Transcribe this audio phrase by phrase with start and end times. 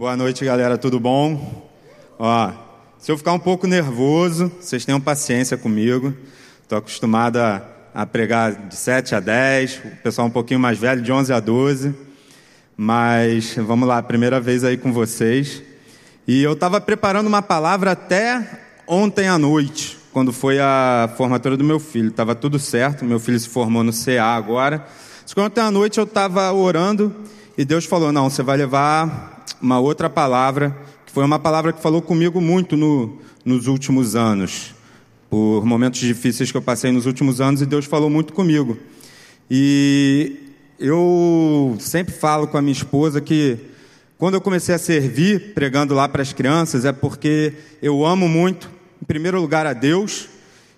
[0.00, 1.68] Boa noite, galera, tudo bom?
[2.18, 2.50] Ó,
[2.98, 6.14] se eu ficar um pouco nervoso, vocês tenham paciência comigo.
[6.62, 7.62] Estou acostumado a,
[7.94, 11.38] a, pregar de 7 a 10, o pessoal um pouquinho mais velho, de 11 a
[11.38, 11.94] 12.
[12.74, 15.62] Mas vamos lá, primeira vez aí com vocês.
[16.26, 21.64] E eu estava preparando uma palavra até ontem à noite, quando foi a formatura do
[21.64, 22.08] meu filho.
[22.08, 24.82] Estava tudo certo, meu filho se formou no CA agora.
[25.22, 27.14] Mas ontem à noite eu estava orando
[27.58, 31.82] e Deus falou: Não, você vai levar uma outra palavra, que foi uma palavra que
[31.82, 34.74] falou comigo muito no, nos últimos anos,
[35.28, 38.78] por momentos difíceis que eu passei nos últimos anos, e Deus falou muito comigo.
[39.50, 40.36] E
[40.78, 43.58] eu sempre falo com a minha esposa que
[44.16, 48.70] quando eu comecei a servir, pregando lá para as crianças, é porque eu amo muito,
[49.00, 50.28] em primeiro lugar, a Deus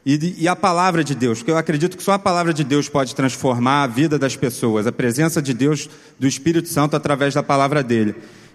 [0.06, 2.88] e, e, a palavra de Deus, porque eu acredito que só a palavra de Deus
[2.88, 5.88] pode transformar a vida das pessoas, a presença de Deus,
[6.18, 8.14] do Espírito Santo, através da palavra dele.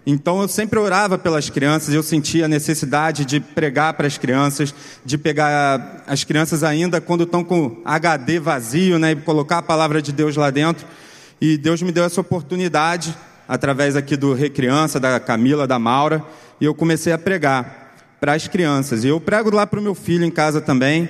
[0.09, 4.73] Então eu sempre orava pelas crianças, eu sentia a necessidade de pregar para as crianças,
[5.03, 10.01] de pegar as crianças ainda quando estão com HD vazio, né, e colocar a palavra
[10.01, 10.87] de Deus lá dentro.
[11.41, 13.13] E Deus me deu essa oportunidade
[13.49, 16.23] através aqui do Recriança, da Camila, da Maura,
[16.61, 19.03] e eu comecei a pregar para as crianças.
[19.03, 21.09] E eu prego lá para o meu filho em casa também.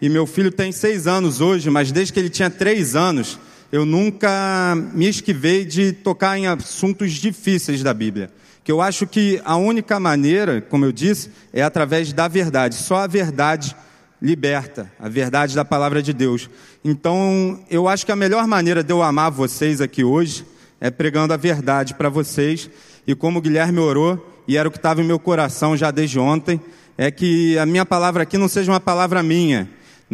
[0.00, 3.38] E meu filho tem seis anos hoje, mas desde que ele tinha três anos,
[3.70, 8.30] eu nunca me esquivei de tocar em assuntos difíceis da Bíblia.
[8.64, 12.74] Que eu acho que a única maneira, como eu disse, é através da verdade.
[12.74, 13.76] Só a verdade
[14.20, 16.48] liberta, a verdade da palavra de Deus.
[16.84, 20.44] Então, eu acho que a melhor maneira de eu amar vocês aqui hoje
[20.80, 22.70] é pregando a verdade para vocês.
[23.06, 26.18] E como o Guilherme orou, e era o que estava em meu coração já desde
[26.18, 26.60] ontem,
[26.96, 29.68] é que a minha palavra aqui não seja uma palavra minha,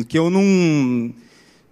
[0.09, 1.15] que eu não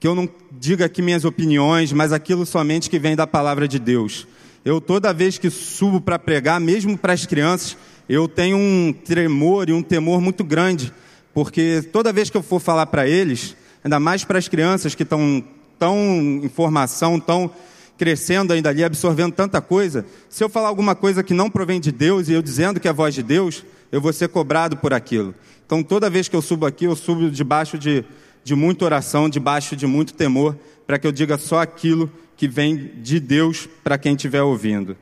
[0.03, 3.79] que eu não diga aqui minhas opiniões, mas aquilo somente que vem da palavra de
[3.79, 4.27] Deus.
[4.65, 7.77] Eu toda vez que subo para pregar, mesmo para as crianças,
[8.09, 10.93] eu tenho um tremor e um temor muito grande,
[11.33, 15.05] porque toda vez que eu for falar para eles, ainda mais para as crianças que
[15.05, 15.41] estão
[15.79, 15.97] tão
[16.43, 17.49] em formação, tão
[17.97, 21.93] crescendo ainda ali, absorvendo tanta coisa, se eu falar alguma coisa que não provém de
[21.93, 24.93] Deus e eu dizendo que é a voz de Deus, eu vou ser cobrado por
[24.93, 25.33] aquilo.
[25.65, 28.05] Então toda vez que eu subo aqui, eu subo debaixo de
[28.45, 32.91] de muita oração, debaixo de muito temor, para que eu diga só aquilo que vem
[33.03, 34.97] de Deus para quem estiver ouvindo.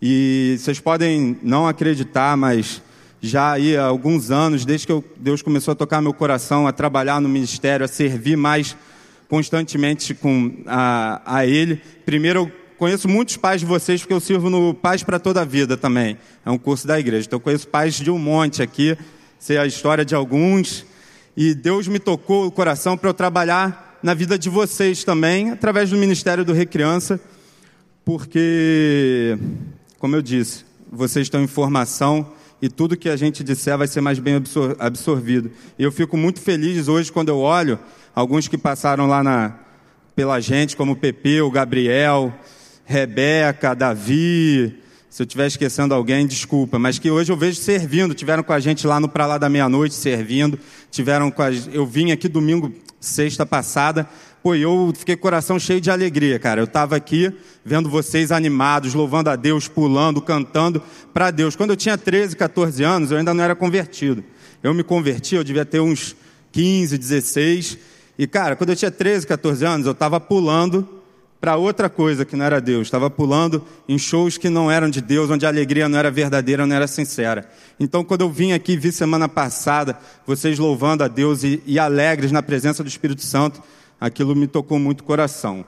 [0.00, 2.82] E vocês podem não acreditar, mas
[3.22, 6.72] já aí há alguns anos, desde que eu, Deus começou a tocar meu coração, a
[6.72, 8.76] trabalhar no ministério, a servir mais
[9.28, 11.80] constantemente com a, a Ele.
[12.04, 15.44] Primeiro, eu conheço muitos pais de vocês, porque eu sirvo no Pais para Toda a
[15.44, 16.18] Vida também.
[16.44, 17.26] É um curso da igreja.
[17.26, 18.94] Então, eu conheço pais de um monte aqui.
[19.38, 20.84] Sei a história de alguns.
[21.36, 25.90] E Deus me tocou o coração para eu trabalhar na vida de vocês também, através
[25.90, 27.20] do Ministério do Recriança,
[28.04, 29.36] porque,
[29.98, 32.30] como eu disse, vocês estão em formação
[32.62, 34.40] e tudo que a gente disser vai ser mais bem
[34.78, 35.50] absorvido.
[35.76, 37.80] E eu fico muito feliz hoje quando eu olho
[38.14, 39.58] alguns que passaram lá na,
[40.14, 42.32] pela gente, como o Pepe, o Gabriel,
[42.84, 44.78] Rebeca, Davi,
[45.14, 48.58] se eu estiver esquecendo alguém, desculpa, mas que hoje eu vejo servindo, tiveram com a
[48.58, 50.58] gente lá no Pra Lá da Meia-Noite servindo,
[50.90, 54.08] tiveram com a, eu vim aqui domingo, sexta passada,
[54.42, 56.60] pô, eu fiquei coração cheio de alegria, cara.
[56.60, 57.32] Eu estava aqui
[57.64, 60.82] vendo vocês animados, louvando a Deus, pulando, cantando
[61.12, 61.54] para Deus.
[61.54, 64.24] Quando eu tinha 13, 14 anos, eu ainda não era convertido.
[64.64, 66.16] Eu me converti, eu devia ter uns
[66.50, 67.78] 15, 16,
[68.18, 71.03] e cara, quando eu tinha 13, 14 anos, eu estava pulando
[71.44, 72.86] para outra coisa que não era Deus.
[72.86, 76.66] Estava pulando em shows que não eram de Deus, onde a alegria não era verdadeira,
[76.66, 77.46] não era sincera.
[77.78, 82.32] Então, quando eu vim aqui, vi semana passada, vocês louvando a Deus e, e alegres
[82.32, 83.62] na presença do Espírito Santo,
[84.00, 85.66] aquilo me tocou muito o coração.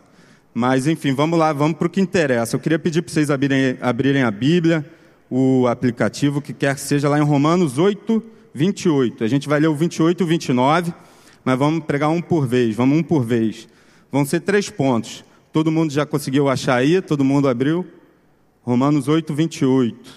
[0.54, 2.56] Mas, enfim, vamos lá, vamos para o que interessa.
[2.56, 4.82] Eu queria pedir para vocês abrirem, abrirem a Bíblia,
[5.31, 8.22] o aplicativo, que quer que seja lá em Romanos 8,
[8.54, 9.25] 28.
[9.25, 10.94] A gente vai ler o 28 e o 29,
[11.44, 13.69] mas vamos pregar um por vez, vamos um por vez.
[14.10, 15.25] Vão ser três pontos.
[15.56, 17.00] Todo mundo já conseguiu achar aí?
[17.00, 17.87] Todo mundo abriu?
[18.62, 20.12] Romanos 8, 28.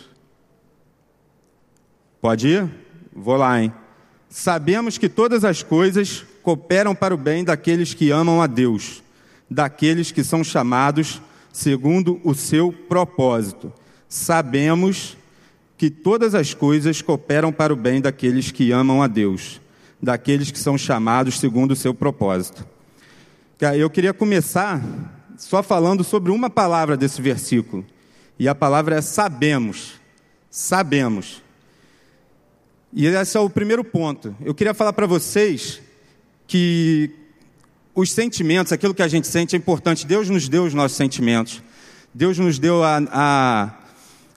[2.19, 2.69] Pode ir?
[3.15, 3.71] Vou lá, hein?
[4.27, 9.01] Sabemos que todas as coisas cooperam para o bem daqueles que amam a Deus,
[9.49, 11.21] daqueles que são chamados
[11.53, 13.71] segundo o seu propósito.
[14.09, 15.15] Sabemos
[15.77, 19.61] que todas as coisas cooperam para o bem daqueles que amam a Deus,
[20.03, 22.67] daqueles que são chamados segundo o seu propósito.
[23.77, 24.81] Eu queria começar
[25.39, 27.85] só falando sobre uma palavra desse versículo.
[28.37, 29.93] E a palavra é sabemos.
[30.51, 31.41] Sabemos.
[32.91, 34.35] E esse é o primeiro ponto.
[34.43, 35.81] Eu queria falar para vocês
[36.45, 37.09] que
[37.95, 40.05] os sentimentos, aquilo que a gente sente é importante.
[40.05, 41.63] Deus nos deu os nossos sentimentos.
[42.13, 43.73] Deus nos deu a, a,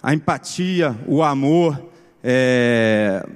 [0.01, 1.91] a empatia, o amor,
[2.23, 3.27] é,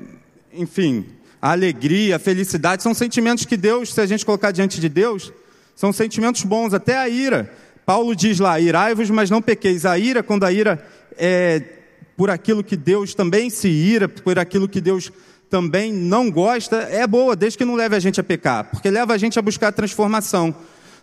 [0.53, 1.05] enfim,
[1.43, 5.33] a alegria, a felicidade, são sentimentos que Deus, se a gente colocar diante de Deus,
[5.77, 7.53] são sentimentos bons, até a ira.
[7.85, 9.85] Paulo diz lá: irai-vos, mas não pequeis.
[9.85, 10.85] A ira, quando a ira
[11.17, 11.63] é
[12.17, 15.13] por aquilo que Deus também se ira, por aquilo que Deus
[15.51, 19.13] também não gosta, é boa, desde que não leve a gente a pecar, porque leva
[19.13, 20.53] a gente a buscar a transformação.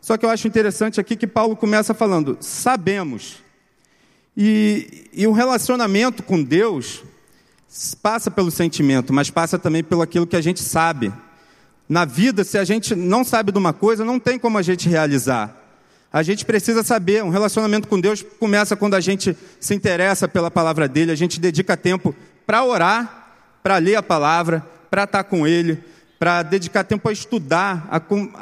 [0.02, 3.38] Só que eu acho interessante aqui que Paulo começa falando: sabemos.
[4.36, 7.04] E, e o relacionamento com Deus
[8.02, 11.14] passa pelo sentimento, mas passa também pelo aquilo que a gente sabe.
[11.88, 14.88] Na vida, se a gente não sabe de uma coisa, não tem como a gente
[14.88, 15.64] realizar.
[16.12, 20.52] A gente precisa saber, um relacionamento com Deus começa quando a gente se interessa pela
[20.52, 22.16] palavra dele, a gente dedica tempo
[22.46, 23.34] para orar,
[23.64, 25.84] para ler a palavra, para estar com ele,
[26.20, 27.98] para dedicar tempo a estudar, a,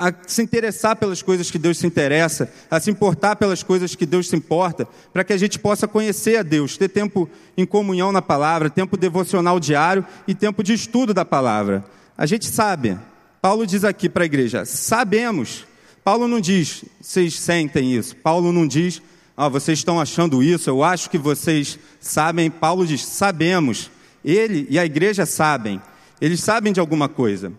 [0.08, 4.06] a, se interessar pelas coisas que Deus se interessa, a se importar pelas coisas que
[4.06, 7.28] Deus se importa, para que a gente possa conhecer a Deus, ter tempo
[7.58, 11.84] em comunhão na palavra, tempo devocional diário e tempo de estudo da palavra.
[12.18, 13.00] A gente sabe,
[13.42, 15.66] Paulo diz aqui para a igreja, sabemos
[16.04, 18.16] Paulo não diz, vocês sentem isso.
[18.16, 19.02] Paulo não diz,
[19.38, 22.50] ah, vocês estão achando isso, eu acho que vocês sabem.
[22.50, 23.92] Paulo diz, sabemos.
[24.26, 25.80] Ele e a igreja sabem.
[26.20, 27.54] Eles sabem de alguma coisa.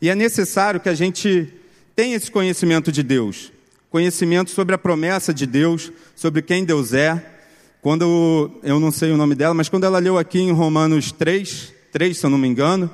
[0.00, 1.52] E é necessário que a gente
[1.96, 3.50] tenha esse conhecimento de Deus.
[3.90, 7.36] Conhecimento sobre a promessa de Deus, sobre quem Deus é.
[7.80, 11.72] Quando, eu não sei o nome dela, mas quando ela leu aqui em Romanos 3,
[11.90, 12.90] 3, se eu não me engano,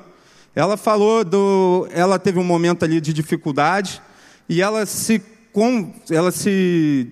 [0.55, 1.87] ela falou do.
[1.91, 4.01] Ela teve um momento ali de dificuldade
[4.47, 5.21] e ela se,
[6.09, 7.11] ela se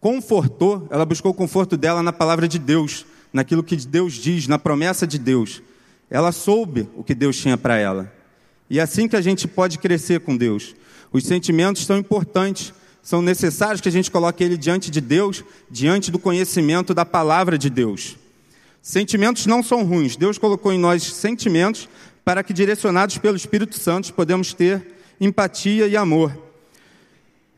[0.00, 4.58] confortou, ela buscou o conforto dela na palavra de Deus, naquilo que Deus diz, na
[4.58, 5.62] promessa de Deus.
[6.08, 8.12] Ela soube o que Deus tinha para ela.
[8.70, 10.76] E é assim que a gente pode crescer com Deus.
[11.12, 12.72] Os sentimentos são importantes,
[13.02, 17.58] são necessários que a gente coloque ele diante de Deus, diante do conhecimento da palavra
[17.58, 18.16] de Deus.
[18.82, 20.14] Sentimentos não são ruins.
[20.16, 21.88] Deus colocou em nós sentimentos
[22.24, 26.36] para que, direcionados pelo Espírito Santo, podemos ter empatia e amor.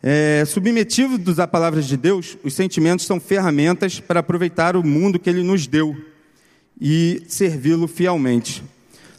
[0.02, 5.30] É, submetidos à palavra de Deus, os sentimentos são ferramentas para aproveitar o mundo que
[5.30, 5.96] Ele nos deu
[6.80, 8.62] e servi-lo fielmente.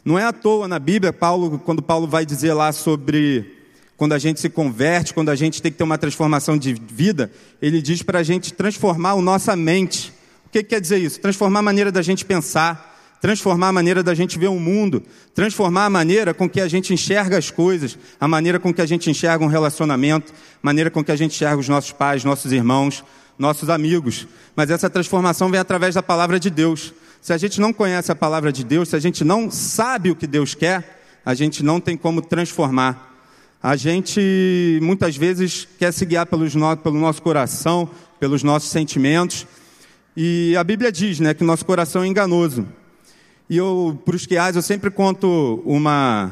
[0.04, 3.58] Não é à toa na Bíblia, Paulo, quando Paulo vai dizer lá sobre
[3.96, 7.30] quando a gente se converte, quando a gente tem que ter uma transformação de vida,
[7.60, 10.12] ele diz para a gente transformar a nossa mente.
[10.46, 11.20] O que, que quer dizer isso?
[11.20, 15.02] Transformar a maneira da gente pensar, transformar a maneira da gente ver o mundo,
[15.34, 18.86] transformar a maneira com que a gente enxerga as coisas, a maneira com que a
[18.86, 22.52] gente enxerga um relacionamento, a maneira com que a gente enxerga os nossos pais, nossos
[22.52, 23.04] irmãos,
[23.38, 24.26] nossos amigos.
[24.54, 26.92] Mas essa transformação vem através da palavra de Deus.
[27.20, 30.16] Se a gente não conhece a palavra de Deus, se a gente não sabe o
[30.16, 33.06] que Deus quer, a gente não tem como transformar.
[33.60, 37.90] A gente muitas vezes quer se guiar pelos no, pelo nosso coração,
[38.20, 39.46] pelos nossos sentimentos.
[40.16, 42.66] E a Bíblia diz né, que nosso coração é enganoso.
[43.50, 46.30] E eu, para os quiais, eu sempre conto uma,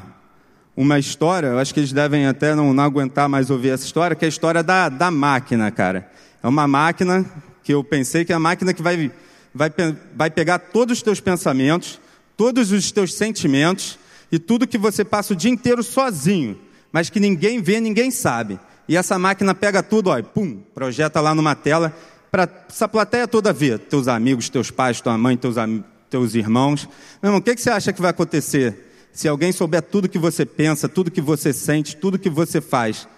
[0.77, 4.15] uma história, eu acho que eles devem até não, não aguentar mais ouvir essa história,
[4.15, 6.11] que é a história da, da máquina, cara.
[6.43, 7.25] É uma máquina
[7.63, 9.11] que eu pensei que é a máquina que vai,
[9.55, 9.73] vai,
[10.15, 11.99] vai pegar todos os teus pensamentos,
[12.37, 13.99] todos os teus sentimentos
[14.31, 16.59] e tudo que você passa o dia inteiro sozinho,
[16.93, 18.61] mas que ninguém vê, ninguém sabe.
[18.87, 21.97] E essa máquina pega tudo, ó, e pum, projeta lá numa tela
[22.31, 26.89] para essa plateia toda ver, teus amigos, teus pais, tua mãe, teus amigos teus irmãos.
[27.23, 30.19] Meu irmão, o que, que você acha que vai acontecer se alguém souber tudo que
[30.19, 33.09] você pensa, tudo que você sente, tudo que você faz?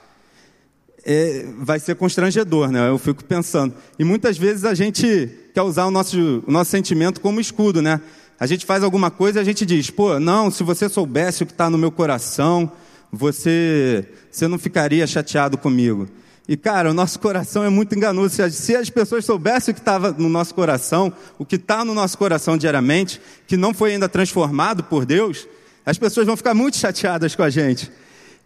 [1.05, 2.89] É, vai ser constrangedor, né?
[2.89, 3.75] Eu fico pensando.
[3.99, 8.01] E muitas vezes a gente quer usar o nosso, o nosso sentimento como escudo, né?
[8.39, 11.47] A gente faz alguma coisa e a gente diz, pô, não, se você soubesse o
[11.47, 12.71] que está no meu coração,
[13.11, 16.09] você, você não ficaria chateado comigo.
[16.49, 18.35] E, cara, o nosso coração é muito enganoso.
[18.51, 22.17] Se as pessoas soubessem o que estava no nosso coração, o que está no nosso
[22.17, 25.47] coração diariamente, que não foi ainda transformado por Deus,
[25.85, 27.93] as pessoas vão ficar muito chateadas com a gente.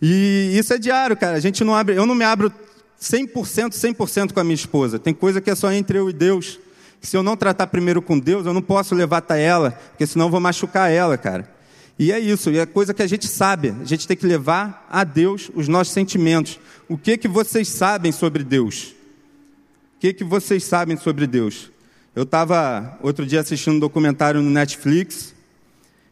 [0.01, 1.37] E isso é diário, cara.
[1.37, 2.53] A gente não abre, eu não me abro
[3.01, 4.99] 100%, 100% com a minha esposa.
[4.99, 6.59] Tem coisa que é só entre eu e Deus.
[7.01, 10.27] Se eu não tratar primeiro com Deus, eu não posso levar até ela, porque senão
[10.27, 11.49] eu vou machucar ela, cara.
[11.99, 13.75] E é isso, e é coisa que a gente sabe.
[13.81, 16.59] A gente tem que levar a Deus os nossos sentimentos.
[16.89, 18.95] O que que vocês sabem sobre Deus?
[19.97, 21.71] O que que vocês sabem sobre Deus?
[22.15, 25.35] Eu estava outro dia assistindo um documentário no Netflix.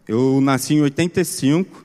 [0.06, 1.84] Eu nasci em 85,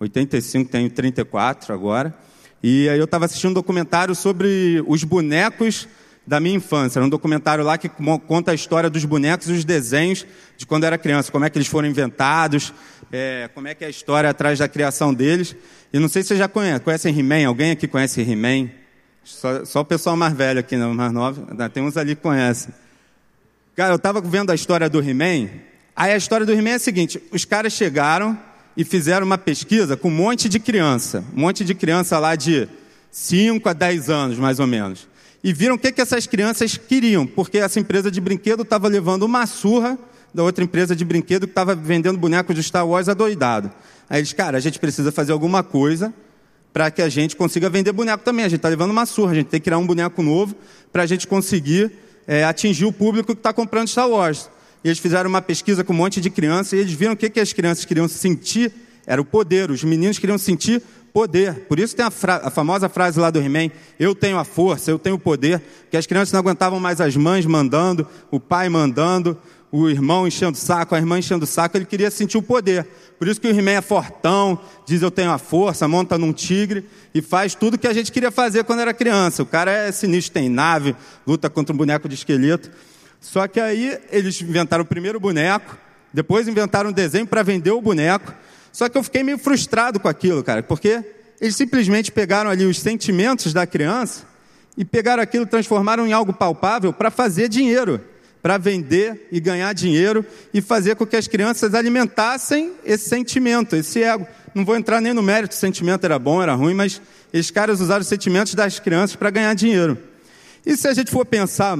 [0.00, 2.14] 85 tenho 34 agora.
[2.62, 5.86] E aí eu estava assistindo um documentário sobre os bonecos
[6.26, 6.98] da minha infância.
[6.98, 7.88] Era um documentário lá que
[8.26, 10.26] conta a história dos bonecos e os desenhos
[10.56, 12.72] de quando era criança, como é que eles foram inventados,
[13.12, 15.54] é, como é que é a história atrás da criação deles.
[15.92, 17.46] E não sei se vocês já conhecem, conhecem He-Man?
[17.46, 18.70] Alguém aqui conhece He-Man?
[19.22, 21.46] Só, só, o pessoal mais velho aqui, não, mais novo.
[21.72, 22.72] Tem uns ali que conhecem.
[23.74, 25.48] Cara, eu estava vendo a história do He-Man.
[25.96, 28.38] Aí a história do He-Man é a seguinte: os caras chegaram
[28.76, 32.68] e fizeram uma pesquisa com um monte de criança, um monte de criança lá de
[33.10, 35.08] 5 a 10 anos, mais ou menos.
[35.44, 39.24] E viram o que, que essas crianças queriam, porque essa empresa de brinquedo estava levando
[39.24, 39.98] uma surra
[40.32, 43.70] da outra empresa de brinquedo que estava vendendo boneco de Star Wars adoidado.
[44.08, 46.14] Aí eles, cara, a gente precisa fazer alguma coisa
[46.72, 48.46] para que a gente consiga vender boneco também.
[48.46, 50.56] A gente está levando uma surra, a gente tem que criar um boneco novo
[50.90, 51.92] para a gente conseguir
[52.26, 54.48] é, atingir o público que está comprando Star Wars.
[54.82, 57.28] E eles fizeram uma pesquisa com um monte de crianças e eles viram o que,
[57.28, 58.72] que as crianças queriam sentir,
[59.06, 59.70] era o poder.
[59.70, 60.82] Os meninos queriam sentir
[61.14, 61.66] poder.
[61.68, 62.10] Por isso tem a,
[62.42, 65.96] a famosa frase lá do He-Man, eu tenho a força, eu tenho o poder, que
[65.96, 69.38] as crianças não aguentavam mais as mães mandando, o pai mandando,
[69.70, 72.84] o irmão enchendo o saco, a irmã enchendo o saco, ele queria sentir o poder.
[73.16, 76.84] Por isso que o He-Man é fortão, diz eu tenho a força, monta num tigre
[77.14, 79.40] e faz tudo que a gente queria fazer quando era criança.
[79.44, 82.72] O cara é sinistro, tem nave, luta contra um boneco de esqueleto.
[83.20, 85.78] Só que aí eles inventaram o primeiro boneco,
[86.12, 88.34] depois inventaram um desenho para vender o boneco.
[88.74, 91.04] Só que eu fiquei meio frustrado com aquilo, cara, porque
[91.40, 94.24] eles simplesmente pegaram ali os sentimentos da criança
[94.76, 98.00] e pegaram aquilo, transformaram em algo palpável para fazer dinheiro
[98.42, 104.02] para vender e ganhar dinheiro e fazer com que as crianças alimentassem esse sentimento, esse
[104.02, 104.26] ego.
[104.54, 107.00] Não vou entrar nem no mérito se o sentimento era bom, era ruim, mas
[107.32, 109.96] esses caras usaram os sentimentos das crianças para ganhar dinheiro.
[110.66, 111.78] E se a gente for pensar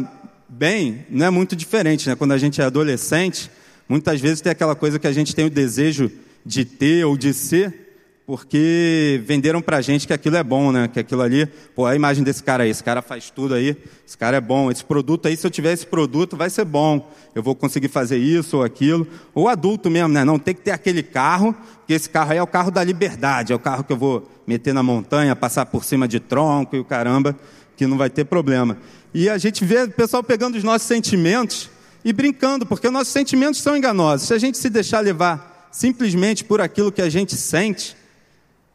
[0.48, 2.14] bem, não é muito diferente, né?
[2.14, 3.50] Quando a gente é adolescente,
[3.86, 6.10] muitas vezes tem aquela coisa que a gente tem o desejo
[6.44, 7.84] de ter ou de ser,
[8.26, 10.88] porque venderam pra gente que aquilo é bom, né?
[10.88, 14.16] Que aquilo ali, pô, a imagem desse cara aí, esse cara faz tudo aí, esse
[14.16, 17.10] cara é bom, esse produto aí, se eu tiver esse produto, vai ser bom.
[17.34, 19.06] Eu vou conseguir fazer isso ou aquilo.
[19.34, 20.24] Ou adulto mesmo, né?
[20.24, 23.52] Não tem que ter aquele carro, porque esse carro aí é o carro da liberdade,
[23.52, 26.78] é o carro que eu vou meter na montanha, passar por cima de tronco e
[26.78, 27.36] o caramba,
[27.76, 28.78] que não vai ter problema.
[29.12, 31.68] E a gente vê o pessoal pegando os nossos sentimentos
[32.02, 34.28] e brincando, porque nossos sentimentos são enganosos.
[34.28, 37.96] Se a gente se deixar levar simplesmente por aquilo que a gente sente,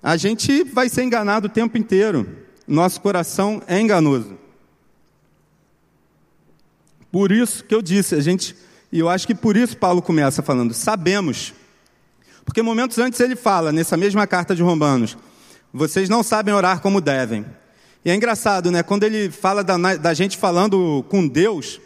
[0.04, 2.28] a gente vai ser enganado o tempo inteiro.
[2.68, 4.38] Nosso coração é enganoso.
[7.10, 8.54] Por isso que eu disse, a gente,
[8.92, 11.54] e eu acho que por isso Paulo começa falando, sabemos.
[12.44, 15.18] Porque momentos antes ele fala, nessa mesma carta de Romanos,
[15.74, 17.46] vocês não sabem orar como devem.
[18.04, 18.84] E é engraçado, né?
[18.84, 21.80] Quando ele fala da, da gente falando com Deus,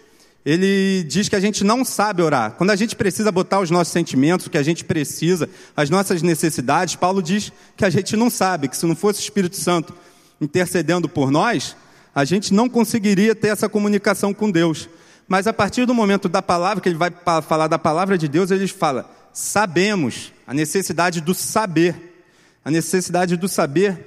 [0.45, 2.51] ele diz que a gente não sabe orar.
[2.51, 6.21] Quando a gente precisa botar os nossos sentimentos, o que a gente precisa, as nossas
[6.21, 9.93] necessidades, Paulo diz que a gente não sabe, que se não fosse o Espírito Santo
[10.41, 11.77] intercedendo por nós,
[12.13, 14.89] a gente não conseguiria ter essa comunicação com Deus.
[15.27, 18.51] Mas a partir do momento da palavra, que ele vai falar da palavra de Deus,
[18.51, 22.25] ele fala: sabemos, a necessidade do saber,
[22.65, 23.97] a necessidade do saber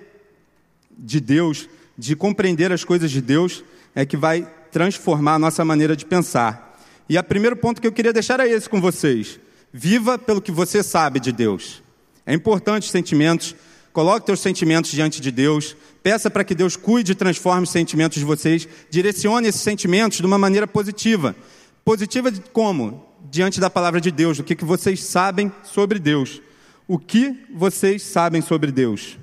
[0.97, 3.65] de Deus, de compreender as coisas de Deus,
[3.95, 6.79] é que vai transformar a nossa maneira de pensar.
[7.09, 9.39] E o primeiro ponto que eu queria deixar é esse com vocês.
[9.73, 11.83] Viva pelo que você sabe de Deus.
[12.25, 13.55] É importante os sentimentos.
[13.93, 15.77] Coloque seus sentimentos diante de Deus.
[16.03, 18.69] Peça para que Deus cuide e transforme os sentimentos de vocês.
[18.91, 21.37] Direcione esses sentimentos de uma maneira positiva.
[21.85, 23.07] Positiva de como?
[23.31, 24.39] Diante da palavra de Deus.
[24.39, 26.43] O que, que vocês sabem sobre Deus.
[26.89, 29.19] O que vocês sabem sobre Deus?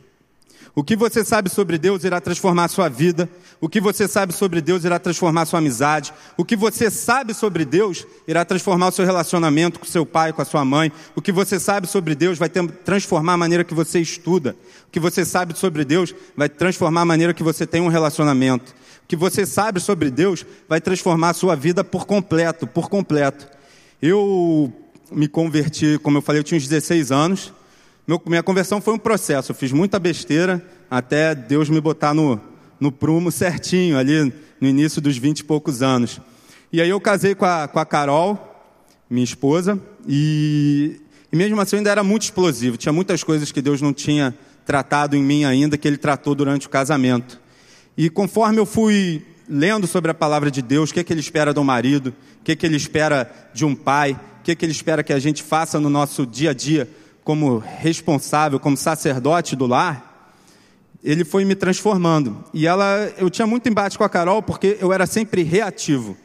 [0.75, 3.30] O que você sabe sobre Deus irá transformar sua vida.
[3.62, 6.12] O que você sabe sobre Deus irá transformar sua amizade.
[6.36, 10.42] O que você sabe sobre Deus irá transformar o seu relacionamento com seu pai, com
[10.42, 10.92] a sua mãe.
[11.15, 14.56] O que você sabe sobre Deus vai transformar a maneira que você estuda.
[14.88, 18.74] O que você sabe sobre Deus vai transformar a maneira que você tem um relacionamento.
[19.03, 23.48] O que você sabe sobre Deus vai transformar a sua vida por completo, por completo.
[24.01, 24.74] Eu
[25.12, 27.53] me converti, como eu falei, eu tinha uns 16 anos.
[28.05, 32.39] Meu, minha conversão foi um processo, eu fiz muita besteira até Deus me botar no,
[32.77, 36.19] no prumo certinho, ali no início dos vinte e poucos anos.
[36.72, 38.38] E aí eu casei com a, com a Carol,
[39.10, 41.00] minha esposa, e,
[41.31, 44.36] e mesmo assim eu ainda era muito explosivo, tinha muitas coisas que Deus não tinha
[44.65, 47.39] tratado em mim ainda, que Ele tratou durante o casamento.
[47.98, 51.22] E conforme eu fui lendo sobre a palavra de Deus, o que, é que Ele
[51.22, 54.55] espera do marido, o que, é que Ele espera de um pai, o que, é
[54.55, 56.89] que Ele espera que a gente faça no nosso dia a dia,
[57.24, 60.12] como responsável, como sacerdote do lar,
[61.03, 62.44] ele foi me transformando.
[62.53, 66.18] E ela, eu tinha muito embate com a Carol porque eu era sempre reativo.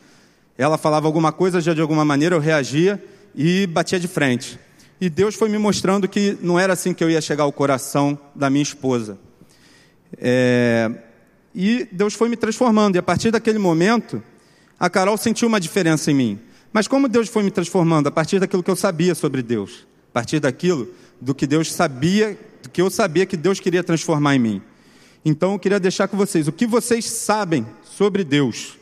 [0.57, 3.03] Ela falava alguma coisa, já de alguma maneira eu reagia
[3.35, 4.59] e batia de frente.
[5.01, 8.19] E Deus foi me mostrando que não era assim que eu ia chegar ao coração
[8.35, 9.19] da minha esposa.
[10.17, 10.91] É...
[11.55, 12.97] E Deus foi me transformando.
[12.97, 14.23] E a partir daquele momento,
[14.79, 16.41] a Carol sentiu uma diferença em mim.
[16.73, 18.09] Mas como Deus foi me transformando?
[18.09, 19.87] A partir daquilo que eu sabia sobre Deus
[20.19, 20.89] partir daquilo
[21.21, 24.63] do que Deus sabia, do que eu sabia que Deus queria transformar em mim.
[25.25, 28.77] Então eu queria deixar com vocês o que vocês sabem sobre Deus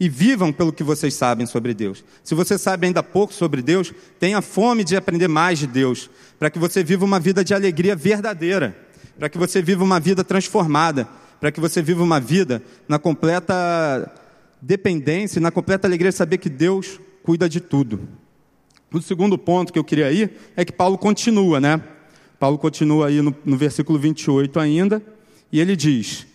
[0.00, 2.04] e vivam pelo que vocês sabem sobre Deus.
[2.24, 6.50] Se você sabe ainda pouco sobre Deus, tenha fome de aprender mais de Deus, para
[6.50, 8.76] que você viva uma vida de alegria verdadeira,
[9.16, 11.06] para que você viva uma vida transformada,
[11.40, 14.12] para que você viva uma vida na completa
[14.60, 18.00] dependência, na completa alegria de saber que Deus cuida de tudo.
[18.92, 21.82] O segundo ponto que eu queria ir é que Paulo continua, né?
[22.38, 25.02] Paulo continua aí no, no versículo 28 ainda,
[25.50, 26.26] e ele diz: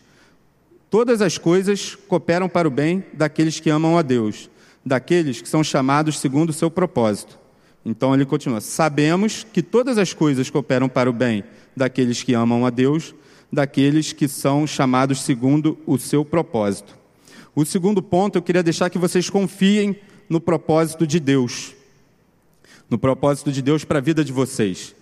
[0.89, 4.49] Todas as coisas cooperam para o bem daqueles que amam a Deus,
[4.83, 7.37] daqueles que são chamados segundo o seu propósito.
[7.85, 11.43] Então ele continua: Sabemos que todas as coisas cooperam para o bem
[11.75, 13.13] daqueles que amam a Deus,
[13.53, 16.97] daqueles que são chamados segundo o seu propósito.
[17.55, 19.99] O segundo ponto, eu queria deixar que vocês confiem
[20.29, 21.76] no propósito de Deus.
[22.89, 24.95] No propósito de Deus para a vida de vocês.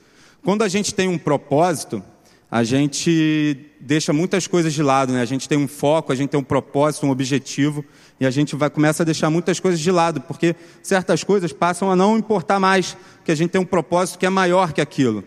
[0.44, 2.04] Quando a gente tem um propósito,
[2.50, 5.22] a gente deixa muitas coisas de lado, né?
[5.22, 7.86] A gente tem um foco, a gente tem um propósito, um objetivo,
[8.20, 11.92] e a gente vai começa a deixar muitas coisas de lado, porque certas coisas passam
[11.92, 15.24] a não importar mais, que a gente tem um propósito que é maior que aquilo.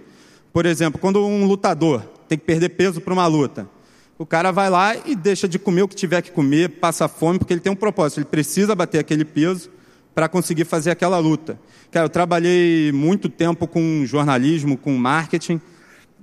[0.52, 3.68] Por exemplo, quando um lutador tem que perder peso para uma luta,
[4.18, 7.38] o cara vai lá e deixa de comer o que tiver que comer, passa fome,
[7.38, 9.70] porque ele tem um propósito, ele precisa bater aquele peso
[10.18, 11.56] para conseguir fazer aquela luta.
[11.92, 15.60] Cara, eu trabalhei muito tempo com jornalismo, com marketing,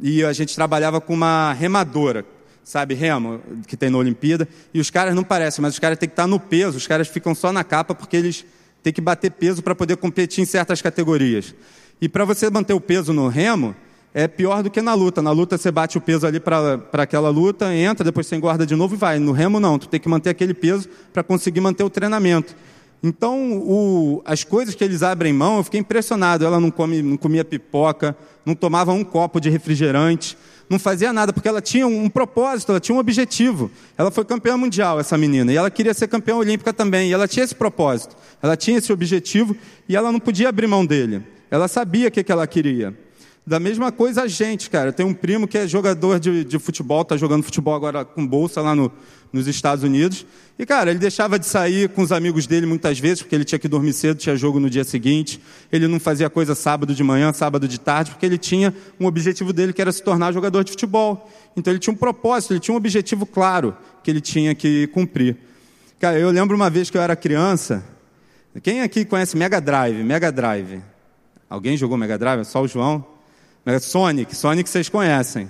[0.01, 2.25] e a gente trabalhava com uma remadora,
[2.61, 6.09] sabe, remo, que tem na Olimpíada, e os caras não parecem, mas os caras têm
[6.09, 8.45] que estar no peso, os caras ficam só na capa porque eles
[8.83, 11.55] têm que bater peso para poder competir em certas categorias.
[12.01, 13.73] E para você manter o peso no remo,
[14.13, 15.21] é pior do que na luta.
[15.21, 18.75] Na luta você bate o peso ali para aquela luta, entra, depois você engorda de
[18.75, 19.19] novo e vai.
[19.19, 22.53] No remo não, tu tem que manter aquele peso para conseguir manter o treinamento.
[23.07, 26.43] Então, o, as coisas que eles abrem mão, eu fiquei impressionado.
[26.43, 30.35] Ela não, come, não comia pipoca, não tomava um copo de refrigerante,
[30.67, 33.69] não fazia nada, porque ela tinha um, propósito, ela tinha um objetivo.
[33.95, 37.27] Ela foi campeã mundial, essa menina, e ela queria ser campeã olímpica também, e ela
[37.27, 39.55] tinha esse propósito, ela tinha esse objetivo,
[39.87, 41.21] e ela não podia abrir mão dele.
[41.51, 42.97] Ela sabia o que, que ela queria.
[43.45, 44.91] Da mesma coisa a gente, cara.
[44.91, 48.59] Tem um primo que é jogador de, de futebol, está jogando futebol agora com bolsa
[48.61, 48.91] lá no,
[49.35, 50.25] nos Estados Unidos.
[50.57, 53.59] E, cara, ele deixava de sair com os amigos dele muitas vezes, porque ele tinha
[53.59, 55.41] que dormir cedo, tinha jogo no dia seguinte.
[55.71, 59.51] Ele não fazia coisa sábado de manhã, sábado de tarde, porque ele tinha um objetivo
[59.51, 61.29] dele que era se tornar jogador de futebol.
[61.55, 65.37] Então ele tinha um propósito, ele tinha um objetivo claro que ele tinha que cumprir.
[65.99, 67.83] Cara, eu lembro uma vez que eu era criança.
[68.63, 70.01] Quem aqui conhece Mega Drive?
[70.03, 70.81] Mega Drive.
[71.49, 72.45] Alguém jogou Mega Drive?
[72.45, 73.05] Só o João?
[73.81, 75.49] Sonic, Sonic vocês conhecem.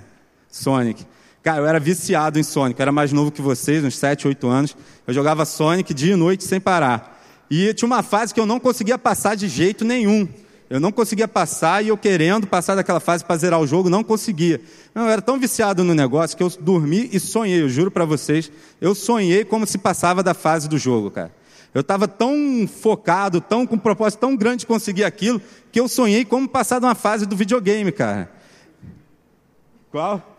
[0.50, 1.06] Sonic.
[1.46, 4.48] Cara, eu era viciado em Sonic, eu era mais novo que vocês, uns 7, 8
[4.48, 4.76] anos.
[5.06, 7.22] Eu jogava Sonic dia e noite sem parar.
[7.48, 10.26] E tinha uma fase que eu não conseguia passar de jeito nenhum.
[10.68, 14.02] Eu não conseguia passar e eu querendo passar daquela fase para zerar o jogo, não
[14.02, 14.60] conseguia.
[14.92, 18.50] Eu era tão viciado no negócio que eu dormi e sonhei, eu juro para vocês,
[18.80, 21.30] eu sonhei como se passava da fase do jogo, cara.
[21.72, 25.86] Eu estava tão focado, tão com um propósito tão grande de conseguir aquilo, que eu
[25.86, 28.32] sonhei como passar de uma fase do videogame, cara.
[29.92, 30.35] Qual?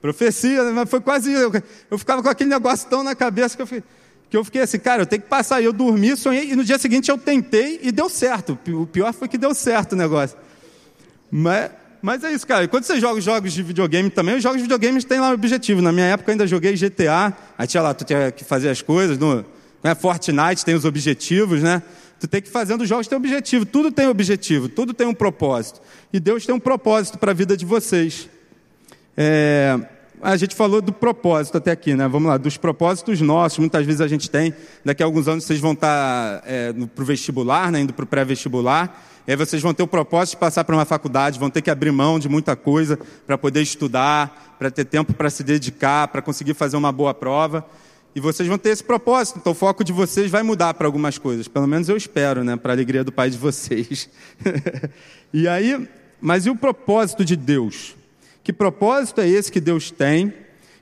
[0.00, 0.72] Profecia, né?
[0.72, 1.32] mas foi quase.
[1.32, 1.52] Eu,
[1.90, 3.84] eu ficava com aquele negócio tão na cabeça que eu, fiquei,
[4.30, 5.62] que eu fiquei assim, cara, eu tenho que passar.
[5.62, 8.58] Eu dormi, sonhei, e no dia seguinte eu tentei e deu certo.
[8.68, 10.36] O pior foi que deu certo o negócio.
[11.30, 12.64] Mas, mas é isso, cara.
[12.64, 15.34] E quando você joga jogos de videogame também, os jogos de videogame têm lá um
[15.34, 15.82] objetivo.
[15.82, 18.80] Na minha época eu ainda joguei GTA, aí tinha lá, tu tinha que fazer as
[18.80, 19.44] coisas no
[19.82, 19.94] né?
[19.94, 21.82] Fortnite tem os objetivos, né?
[22.20, 23.64] Tu tem que fazer os jogos tem objetivo.
[23.64, 25.80] Tudo tem objetivo, tudo tem um propósito.
[26.12, 28.28] E Deus tem um propósito para a vida de vocês.
[29.20, 29.76] É,
[30.22, 32.06] a gente falou do propósito até aqui, né?
[32.06, 34.54] Vamos lá, dos propósitos nossos, muitas vezes a gente tem.
[34.84, 37.80] Daqui a alguns anos vocês vão estar é, para o vestibular, né?
[37.80, 39.04] indo para o pré-vestibular.
[39.26, 41.70] E aí vocês vão ter o propósito de passar para uma faculdade, vão ter que
[41.70, 46.22] abrir mão de muita coisa para poder estudar, para ter tempo para se dedicar, para
[46.22, 47.66] conseguir fazer uma boa prova.
[48.14, 51.18] E vocês vão ter esse propósito, então o foco de vocês vai mudar para algumas
[51.18, 51.48] coisas.
[51.48, 52.56] Pelo menos eu espero, né?
[52.56, 54.08] Para a alegria do Pai de vocês.
[55.34, 55.88] e aí,
[56.20, 57.97] mas e o propósito de Deus?
[58.48, 60.32] Que propósito é esse que Deus tem,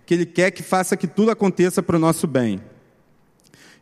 [0.07, 2.61] que Ele quer que faça que tudo aconteça para o nosso bem?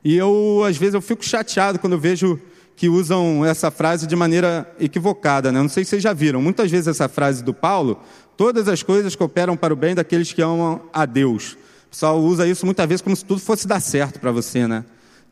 [0.03, 2.41] E eu, às vezes, eu fico chateado quando eu vejo
[2.75, 5.61] que usam essa frase de maneira equivocada, né?
[5.61, 6.41] Não sei se vocês já viram.
[6.41, 8.01] Muitas vezes essa frase do Paulo,
[8.39, 11.55] todas as coisas cooperam para o bem daqueles que amam a Deus
[11.91, 14.85] pessoal usa isso muitas vezes como se tudo fosse dar certo para você, né?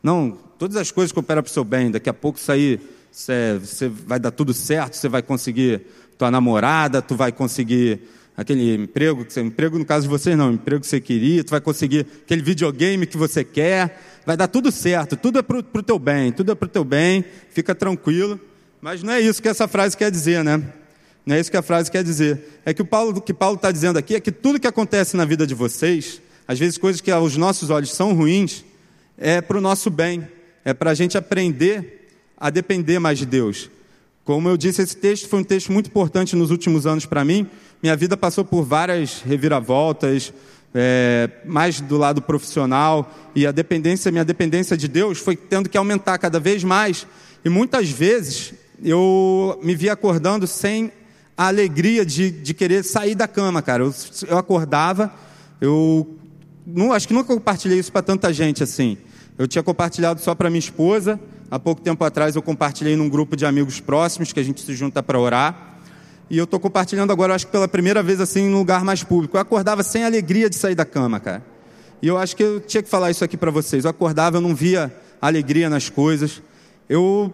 [0.03, 1.89] Não, todas as coisas cooperam para o seu bem.
[1.89, 2.79] Daqui a pouco você,
[3.11, 5.87] você vai dar tudo certo, você vai conseguir
[6.17, 8.01] tua namorada, tu vai conseguir
[8.35, 12.05] aquele emprego, emprego no caso de vocês não, emprego que você queria, tu vai conseguir
[12.23, 16.31] aquele videogame que você quer, vai dar tudo certo, tudo é para o teu bem,
[16.31, 18.39] tudo é para o teu bem, fica tranquilo.
[18.81, 20.61] Mas não é isso que essa frase quer dizer, né?
[21.25, 22.61] Não é isso que a frase quer dizer.
[22.65, 25.23] É que o Paulo, que Paulo está dizendo aqui é que tudo que acontece na
[25.23, 28.65] vida de vocês, às vezes coisas que aos nossos olhos são ruins,
[29.17, 30.27] é para o nosso bem.
[30.65, 33.69] é para a gente aprender a depender mais de Deus.
[34.25, 37.45] Como eu disse, esse texto foi um texto muito importante nos últimos anos para mim.
[37.81, 40.33] Minha vida passou por várias reviravoltas,
[40.73, 45.77] é, mais do lado profissional, e a dependência, minha dependência de Deus foi tendo que
[45.77, 47.05] aumentar cada vez mais.
[47.43, 50.91] E muitas vezes eu me vi acordando sem
[51.37, 53.83] a alegria de, de querer sair da cama, cara.
[53.83, 53.93] Eu,
[54.27, 55.13] eu acordava,
[55.59, 56.17] eu
[56.65, 58.97] não, acho que nunca compartilhei isso para tanta gente assim.
[59.37, 61.19] Eu tinha compartilhado só para minha esposa.
[61.53, 64.73] Há pouco tempo atrás eu compartilhei num grupo de amigos próximos que a gente se
[64.73, 65.77] junta para orar.
[66.27, 69.03] E eu estou compartilhando agora, acho que pela primeira vez assim, em um lugar mais
[69.03, 69.37] público.
[69.37, 71.45] Eu acordava sem alegria de sair da cama, cara.
[72.01, 73.83] E eu acho que eu tinha que falar isso aqui para vocês.
[73.83, 76.41] Eu acordava, eu não via alegria nas coisas.
[76.89, 77.31] Eu,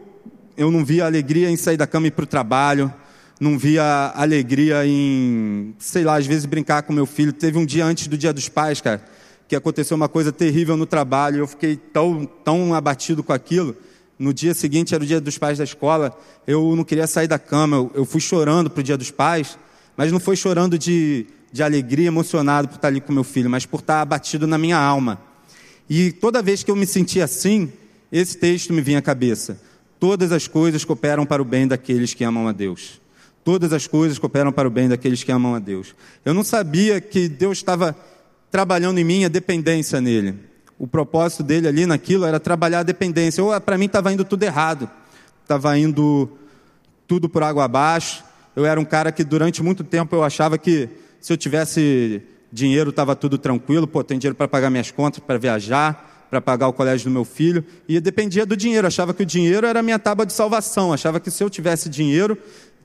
[0.57, 2.93] eu não via alegria em sair da cama e ir para o trabalho.
[3.39, 7.31] Não via alegria em, sei lá, às vezes brincar com meu filho.
[7.31, 9.01] Teve um dia antes do Dia dos Pais, cara
[9.47, 13.75] que aconteceu uma coisa terrível no trabalho, eu fiquei tão, tão abatido com aquilo.
[14.19, 17.39] No dia seguinte era o dia dos pais da escola, eu não queria sair da
[17.39, 19.57] cama, eu, eu fui chorando para o dia dos pais,
[19.95, 23.65] mas não foi chorando de, de alegria, emocionado por estar ali com meu filho, mas
[23.65, 25.21] por estar abatido na minha alma.
[25.89, 27.71] E toda vez que eu me sentia assim,
[28.11, 29.59] esse texto me vinha à cabeça.
[29.97, 32.99] Todas as coisas cooperam para o bem daqueles que amam a Deus.
[33.43, 35.95] Todas as coisas cooperam para o bem daqueles que amam a Deus.
[36.25, 37.95] Eu não sabia que Deus estava
[38.51, 40.48] trabalhando em mim a dependência nele.
[40.79, 43.43] O propósito dele ali naquilo era trabalhar a dependência.
[43.43, 44.89] Ou para mim estava indo tudo errado.
[45.43, 46.29] Estava indo
[47.05, 48.23] tudo por água abaixo.
[48.55, 50.87] Eu era um cara que durante muito tempo eu achava que
[51.19, 53.85] se eu tivesse dinheiro estava tudo tranquilo.
[53.85, 57.25] Pô, tem dinheiro para pagar minhas contas, para viajar, para pagar o colégio do meu
[57.25, 57.65] filho.
[57.85, 58.87] E dependia do dinheiro.
[58.87, 60.93] achava que o dinheiro era a minha tábua de salvação.
[60.93, 62.37] achava que se eu tivesse dinheiro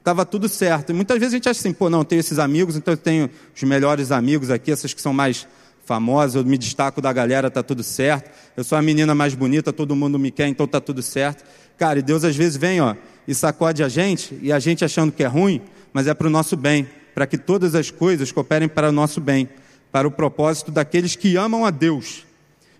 [0.04, 0.90] estava tudo certo.
[0.90, 2.98] E muitas vezes a gente acha assim, pô, não, eu tenho esses amigos, então eu
[2.98, 5.46] tenho os melhores amigos aqui, essas que são mais
[5.84, 8.30] famosas, eu me destaco da galera, tá tudo certo.
[8.56, 11.44] Eu sou a menina mais bonita, todo mundo me quer, então tá tudo certo.
[11.76, 12.94] Cara, e Deus às vezes vem, ó,
[13.26, 15.60] e sacode a gente, e a gente achando que é ruim,
[15.92, 19.20] mas é para o nosso bem, para que todas as coisas cooperem para o nosso
[19.20, 19.48] bem,
[19.92, 22.24] para o propósito daqueles que amam a Deus.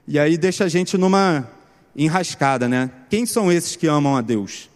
[0.06, 1.48] E aí deixa a gente numa
[1.96, 2.90] enrascada, né?
[3.08, 4.68] Quem são esses que amam a Deus?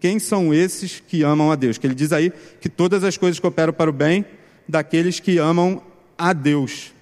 [0.00, 1.78] Quem são esses que amam a Deus?
[1.78, 4.24] Que ele diz aí que todas as coisas cooperam para o bem
[4.68, 5.82] daqueles que amam
[6.18, 6.92] a Deus.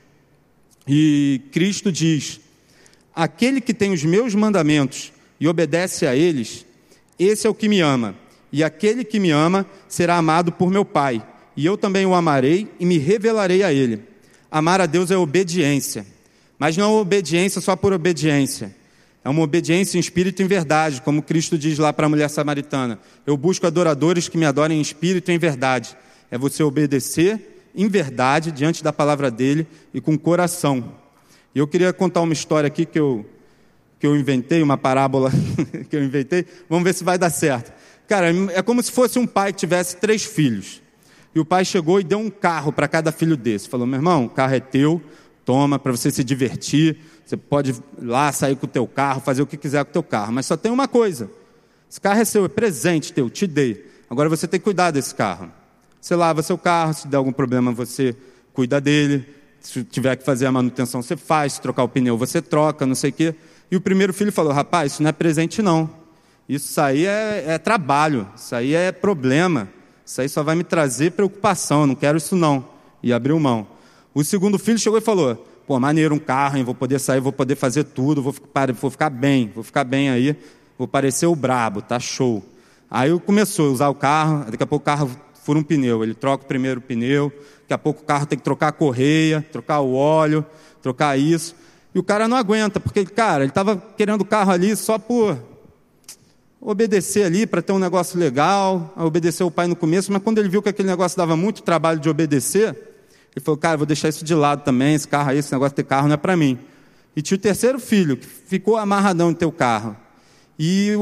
[0.87, 2.41] E Cristo diz:
[3.15, 6.65] Aquele que tem os meus mandamentos e obedece a eles,
[7.19, 8.15] esse é o que me ama.
[8.53, 11.25] E aquele que me ama será amado por meu Pai.
[11.57, 14.03] E eu também o amarei e me revelarei a ele.
[14.51, 16.07] Amar a Deus é obediência.
[16.59, 18.75] Mas não é obediência só por obediência
[19.25, 22.29] é uma obediência em espírito e em verdade, como Cristo diz lá para a mulher
[22.29, 22.99] samaritana.
[23.27, 25.97] Eu busco adoradores que me adorem em espírito e em verdade.
[26.31, 30.93] É você obedecer em verdade diante da palavra dele e com coração.
[31.55, 33.25] E eu queria contar uma história aqui que eu,
[33.99, 35.31] que eu inventei, uma parábola
[35.89, 36.47] que eu inventei.
[36.69, 37.73] Vamos ver se vai dar certo.
[38.07, 40.83] Cara, é como se fosse um pai que tivesse três filhos.
[41.35, 43.69] E o pai chegou e deu um carro para cada filho desse.
[43.69, 45.03] Falou: meu irmão, o carro é teu,
[45.45, 49.43] toma para você se divertir você pode ir lá sair com o teu carro, fazer
[49.43, 51.31] o que quiser com o teu carro, mas só tem uma coisa:
[51.91, 53.85] esse carro é seu, é presente teu, te dei.
[54.11, 55.51] Agora você tem que cuidar desse carro.
[56.05, 58.15] Você lava seu carro, se der algum problema você
[58.53, 59.27] cuida dele.
[59.59, 61.55] Se tiver que fazer a manutenção, você faz.
[61.55, 63.35] Se trocar o pneu, você troca, não sei o quê.
[63.71, 65.89] E o primeiro filho falou: rapaz, isso não é presente não.
[66.47, 69.67] Isso aí é, é trabalho, isso aí é problema.
[70.05, 72.69] Isso aí só vai me trazer preocupação, eu não quero isso não.
[73.03, 73.67] E abriu mão.
[74.13, 75.37] O segundo filho chegou e falou:
[75.67, 76.65] pô, maneiro um carro, hein?
[76.65, 80.11] vou poder sair, vou poder fazer tudo, vou ficar, vou ficar bem, vou ficar bem
[80.11, 80.37] aí,
[80.77, 82.45] vou parecer o brabo, tá show.
[82.91, 85.11] Aí começou a usar o carro, daqui a pouco o carro
[85.45, 87.31] fura um pneu, ele troca o primeiro pneu,
[87.63, 90.45] daqui a pouco o carro tem que trocar a correia, trocar o óleo,
[90.83, 91.55] trocar isso.
[91.95, 95.39] E o cara não aguenta, porque, cara, ele estava querendo o carro ali só por
[96.61, 100.49] obedecer ali, para ter um negócio legal, obedecer o pai no começo, mas quando ele
[100.49, 102.75] viu que aquele negócio dava muito trabalho de obedecer,
[103.37, 105.77] ele falou, cara, vou deixar isso de lado também, esse carro aí, esse negócio de
[105.77, 106.59] ter carro não é para mim.
[107.15, 109.95] E tinha o terceiro filho, que ficou amarradão em ter o carro.
[110.59, 110.97] E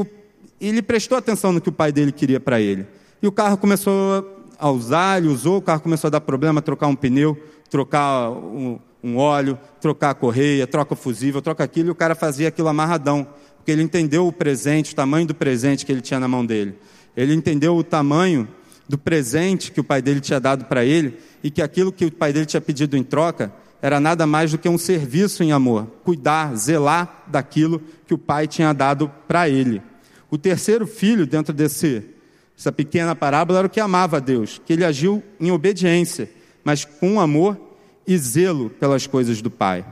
[0.59, 2.85] ele prestou atenção no que o pai dele queria para ele.
[3.23, 6.87] E o carro começou a usar, ele usou, o carro começou a dar problema, trocar
[6.87, 11.91] um pneu, trocar um, um óleo, trocar a correia, troca o fusível, troca aquilo, e
[11.91, 13.25] o cara fazia aquilo amarradão.
[13.55, 16.75] Porque ele entendeu o presente, o tamanho do presente que ele tinha na mão dele.
[17.15, 18.45] Ele entendeu o tamanho
[18.89, 22.11] do presente que o pai dele tinha dado para ele e que aquilo que o
[22.11, 25.87] pai dele tinha pedido em troca era nada mais do que um serviço em amor,
[26.03, 29.81] cuidar, zelar daquilo que o pai tinha dado para ele.
[30.29, 32.12] O terceiro filho, dentro desse,
[32.55, 36.29] dessa pequena parábola, era o que amava a Deus, que ele agiu em obediência,
[36.63, 37.57] mas com amor
[38.05, 39.85] e zelo pelas coisas do pai.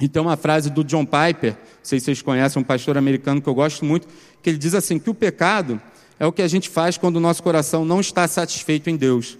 [0.00, 3.40] E tem uma frase do John Piper, não sei se vocês conhecem, um pastor americano
[3.40, 4.08] que eu gosto muito,
[4.42, 5.80] que ele diz assim: que o pecado
[6.18, 9.38] é o que a gente faz quando o nosso coração não está satisfeito em Deus.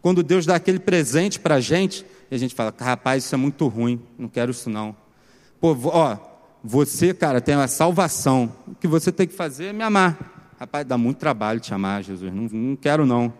[0.00, 3.38] Quando Deus dá aquele presente para a gente, e a gente fala: rapaz, isso é
[3.38, 4.96] muito ruim, não quero isso não.
[5.60, 6.16] Pô, ó,
[6.62, 8.52] você, cara, tem a salvação.
[8.66, 10.37] O que você tem que fazer é me amar.
[10.58, 12.34] Rapaz, dá muito trabalho te amar, Jesus.
[12.34, 13.32] Não, não quero não.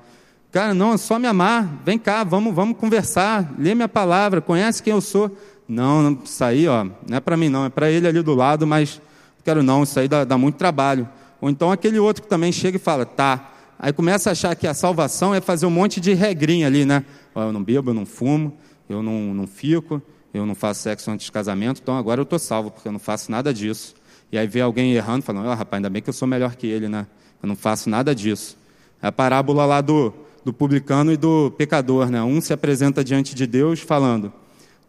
[0.52, 1.68] Cara, não, é só me amar.
[1.84, 3.54] Vem cá, vamos, vamos conversar.
[3.58, 5.36] Lê minha palavra, conhece quem eu sou.
[5.68, 8.34] Não, não isso aí, ó, não é para mim não, é para ele ali do
[8.34, 9.02] lado, mas
[9.36, 11.08] não quero não, isso aí dá, dá muito trabalho.
[11.40, 13.52] Ou então aquele outro que também chega e fala, tá.
[13.78, 17.04] Aí começa a achar que a salvação é fazer um monte de regrinha ali, né?
[17.34, 18.56] Ó, eu não bebo, eu não fumo,
[18.88, 20.00] eu não, não fico,
[20.32, 23.00] eu não faço sexo antes de casamento, então agora eu estou salvo, porque eu não
[23.00, 23.94] faço nada disso.
[24.30, 26.66] E aí vê alguém errando, falando, oh, rapaz, ainda bem que eu sou melhor que
[26.66, 27.06] ele, né?
[27.42, 28.56] Eu não faço nada disso.
[29.02, 30.12] É a parábola lá do,
[30.44, 32.22] do publicano e do pecador, né?
[32.22, 34.32] Um se apresenta diante de Deus falando,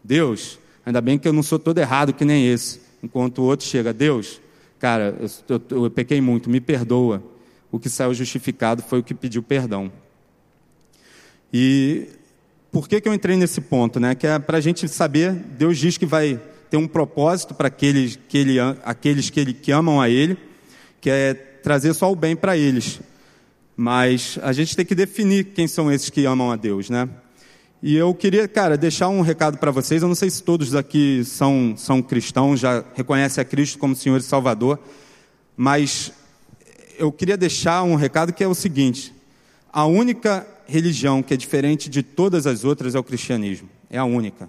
[0.02, 2.80] Deus, ainda bem que eu não sou todo errado que nem esse.
[3.02, 4.40] Enquanto o outro chega, Deus,
[4.78, 5.16] cara,
[5.48, 7.22] eu, eu, eu pequei muito, me perdoa.
[7.72, 9.90] O que saiu justificado foi o que pediu perdão.
[11.52, 12.08] E
[12.70, 13.98] por que, que eu entrei nesse ponto?
[13.98, 14.14] Né?
[14.14, 18.18] Que é para a gente saber, Deus diz que vai ter um propósito para aqueles
[18.28, 20.38] que ele, aqueles que, ele, que amam a Ele,
[21.00, 23.00] que é trazer só o bem para eles.
[23.76, 27.08] Mas a gente tem que definir quem são esses que amam a Deus, né?
[27.82, 30.02] E eu queria, cara, deixar um recado para vocês.
[30.02, 34.18] Eu não sei se todos aqui são, são cristãos, já reconhecem a Cristo como Senhor
[34.18, 34.78] e Salvador,
[35.56, 36.12] mas
[36.98, 39.12] eu queria deixar um recado que é o seguinte:
[39.72, 43.68] a única religião que é diferente de todas as outras é o cristianismo.
[43.88, 44.48] É a única.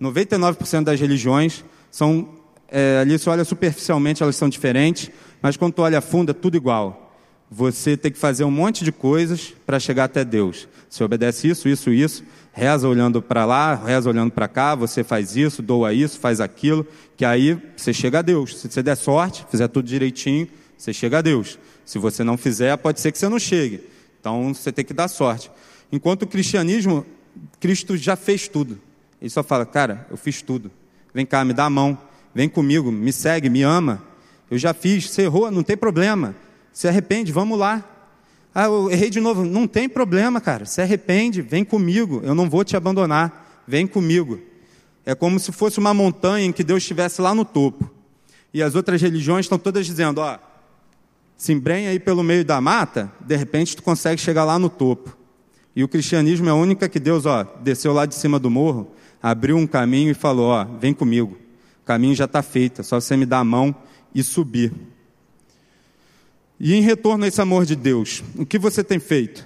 [0.00, 2.28] 99% das religiões são,
[2.68, 6.34] é, ali se olha superficialmente, elas são diferentes, mas quando tu olha a fundo é
[6.34, 7.02] tudo igual.
[7.50, 10.68] Você tem que fazer um monte de coisas para chegar até Deus.
[10.90, 15.36] Você obedece isso, isso, isso, reza olhando para lá, reza olhando para cá, você faz
[15.36, 18.58] isso, doa isso, faz aquilo, que aí você chega a Deus.
[18.58, 21.58] Se você der sorte, fizer tudo direitinho, você chega a Deus.
[21.84, 23.80] Se você não fizer, pode ser que você não chegue.
[24.20, 25.50] Então você tem que dar sorte.
[25.92, 27.06] Enquanto o cristianismo,
[27.60, 28.80] Cristo já fez tudo.
[29.20, 30.70] Ele só fala, cara, eu fiz tudo.
[31.14, 31.98] Vem cá, me dá a mão.
[32.34, 34.02] Vem comigo, me segue, me ama.
[34.50, 36.34] Eu já fiz, você errou, não tem problema.
[36.72, 37.84] Se arrepende, vamos lá.
[38.54, 39.44] Ah, eu errei de novo.
[39.44, 40.64] Não tem problema, cara.
[40.64, 42.20] Se arrepende, vem comigo.
[42.22, 43.64] Eu não vou te abandonar.
[43.66, 44.40] Vem comigo.
[45.04, 47.90] É como se fosse uma montanha em que Deus estivesse lá no topo.
[48.52, 50.38] E as outras religiões estão todas dizendo, ó,
[51.36, 55.16] se embrenha aí pelo meio da mata, de repente tu consegue chegar lá no topo.
[55.74, 58.90] E o cristianismo é a única que Deus, ó, desceu lá de cima do morro,
[59.22, 61.36] abriu um caminho e falou, ó, vem comigo.
[61.82, 63.74] O caminho já está feito, é só você me dar a mão
[64.14, 64.72] e subir.
[66.58, 69.44] E em retorno a esse amor de Deus, o que você tem feito?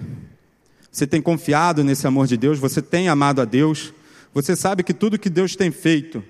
[0.91, 2.59] Você tem confiado nesse amor de Deus?
[2.59, 3.93] Você tem amado a Deus?
[4.33, 6.23] Você sabe que tudo que Deus tem feito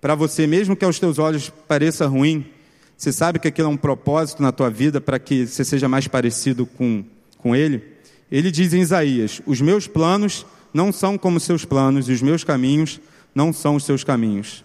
[0.00, 2.46] para você, mesmo que aos teus olhos pareça ruim,
[2.96, 6.08] você sabe que aquilo é um propósito na tua vida para que você seja mais
[6.08, 7.04] parecido com,
[7.38, 7.82] com Ele?
[8.30, 12.44] Ele diz em Isaías: Os meus planos não são como seus planos, e os meus
[12.44, 13.00] caminhos
[13.34, 14.62] não são os seus caminhos.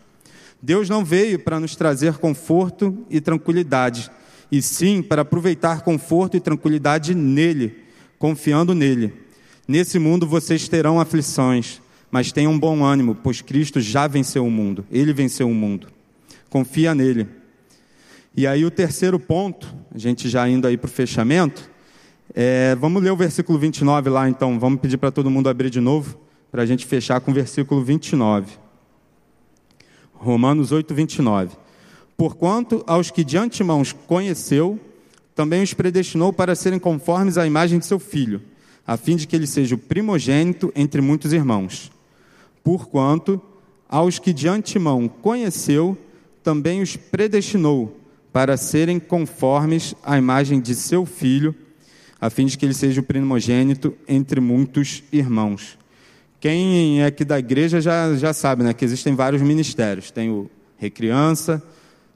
[0.62, 4.12] Deus não veio para nos trazer conforto e tranquilidade,
[4.52, 7.86] e sim para aproveitar conforto e tranquilidade nele,
[8.20, 9.14] confiando nele.
[9.66, 14.86] Nesse mundo vocês terão aflições, mas tenham bom ânimo, pois Cristo já venceu o mundo,
[14.92, 15.88] ele venceu o mundo.
[16.50, 17.26] Confia nele.
[18.36, 21.72] E aí o terceiro ponto, a gente já indo aí para o fechamento,
[22.34, 25.82] é, vamos ler o versículo 29 lá então, vamos pedir para todo mundo abrir de
[25.82, 26.18] novo,
[26.52, 28.58] para a gente fechar com o versículo 29.
[30.14, 31.58] Romanos 8, 29.
[32.16, 34.80] Porquanto aos que de antemão conheceu,
[35.36, 38.42] também os predestinou para serem conformes à imagem de seu filho,
[38.86, 41.92] a fim de que ele seja o primogênito entre muitos irmãos.
[42.64, 43.42] Porquanto
[43.90, 45.98] aos que de antemão conheceu,
[46.44, 47.98] também os predestinou
[48.32, 51.56] para serem conformes à imagem de seu filho,
[52.22, 55.76] a fim de que ele seja o primogênito entre muitos irmãos.
[56.40, 60.12] Quem é aqui da igreja já, já sabe né, que existem vários ministérios.
[60.12, 61.62] Tem o Recriança,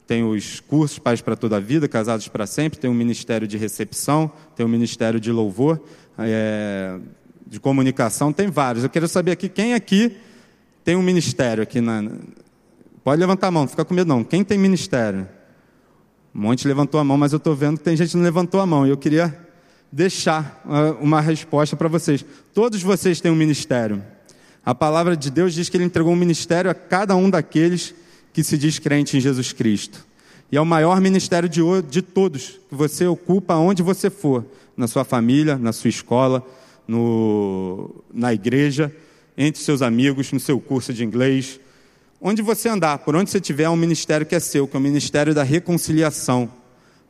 [0.06, 3.58] tem os cursos Pais para Toda a Vida, Casados para Sempre, tem o Ministério de
[3.58, 5.82] Recepção, tem o Ministério de Louvor,
[6.20, 7.00] é,
[7.46, 8.84] de Comunicação, tem vários.
[8.84, 10.16] Eu quero saber aqui quem aqui
[10.84, 12.04] tem um ministério aqui na.
[13.04, 14.24] Pode levantar a mão, não fica com medo não.
[14.24, 15.28] Quem tem ministério?
[16.34, 18.60] Um monte levantou a mão, mas eu estou vendo que tem gente que não levantou
[18.60, 18.86] a mão.
[18.86, 19.45] E eu queria
[19.92, 22.26] deixar uh, uma resposta para vocês.
[22.54, 24.04] Todos vocês têm um ministério.
[24.66, 27.94] A palavra de Deus diz que Ele entregou um ministério a cada um daqueles
[28.34, 30.06] que se diz crente em Jesus Cristo.
[30.52, 34.46] E é o maior ministério de, de todos, que você ocupa onde você for,
[34.76, 36.46] na sua família, na sua escola,
[36.88, 38.94] no, na igreja,
[39.38, 41.60] entre seus amigos, no seu curso de inglês,
[42.28, 44.80] Onde você andar, por onde você estiver, é um ministério que é seu, que é
[44.80, 46.50] o ministério da reconciliação.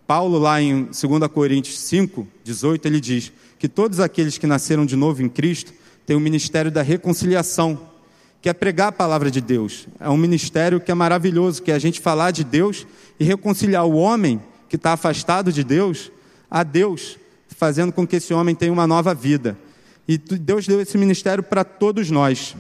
[0.07, 0.97] Paulo, lá em 2
[1.33, 5.73] Coríntios 5, 18, ele diz que todos aqueles que nasceram de novo em Cristo
[6.05, 7.89] têm o ministério da reconciliação,
[8.39, 9.87] que é pregar a palavra de Deus.
[9.99, 12.85] É um ministério que é maravilhoso, que é a gente falar de Deus
[13.19, 14.39] e reconciliar o homem
[14.69, 16.11] que está afastado de Deus
[16.51, 19.57] a Deus, fazendo com que esse homem tenha uma nova vida.
[20.07, 22.55] E Deus deu esse ministério para todos nós.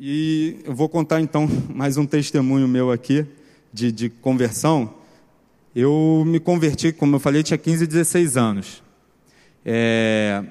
[0.00, 3.24] E eu vou contar então mais um testemunho meu aqui
[3.72, 4.94] de, de conversão.
[5.74, 8.82] Eu me converti, como eu falei, tinha 15, 16 anos.
[9.64, 10.42] É,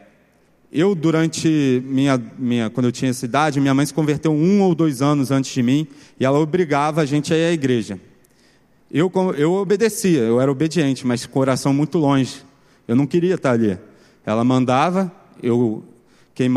[0.72, 4.76] eu, durante minha, minha, quando eu tinha essa idade, minha mãe se converteu um ou
[4.76, 5.88] dois anos antes de mim
[6.20, 8.00] e ela obrigava a gente a ir à igreja.
[8.92, 12.44] Eu, eu obedecia, eu era obediente, mas coração muito longe.
[12.88, 13.80] Eu não queria estar ali.
[14.26, 15.84] Ela mandava, eu,
[16.34, 16.50] quem,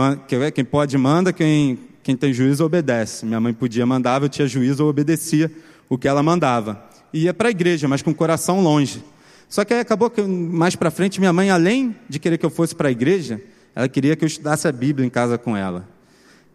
[0.54, 3.24] quem pode manda, quem, quem tem juízo obedece.
[3.24, 5.50] Minha mãe podia mandava, eu tinha juízo, eu obedecia
[5.88, 6.82] o que ela mandava.
[7.12, 9.02] E ia para a igreja, mas com o coração longe.
[9.48, 12.50] Só que aí acabou que mais para frente minha mãe, além de querer que eu
[12.50, 13.40] fosse para a igreja,
[13.74, 15.88] ela queria que eu estudasse a Bíblia em casa com ela.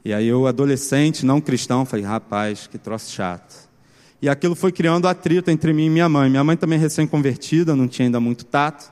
[0.06, 3.70] E aí eu, adolescente, não cristão, falei, rapaz, que troço chato.
[4.22, 6.30] E aquilo foi criando atrito entre mim e minha mãe.
[6.30, 8.92] Minha mãe também recém-convertida, não tinha ainda muito tato.